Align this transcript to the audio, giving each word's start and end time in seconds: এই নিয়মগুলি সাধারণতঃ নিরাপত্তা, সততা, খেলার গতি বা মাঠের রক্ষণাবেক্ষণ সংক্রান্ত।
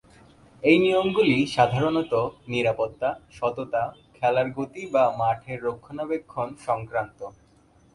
এই 0.63 0.77
নিয়মগুলি 0.83 1.37
সাধারণতঃ 1.55 2.23
নিরাপত্তা, 2.47 3.09
সততা, 3.37 3.83
খেলার 4.15 4.47
গতি 4.57 4.83
বা 4.93 5.03
মাঠের 5.19 5.59
রক্ষণাবেক্ষণ 5.67 6.47
সংক্রান্ত। 6.67 7.19